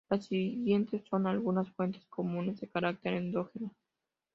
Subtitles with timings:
[0.09, 3.75] Las siguientes son algunas fuentes comunes de carácter endógeno.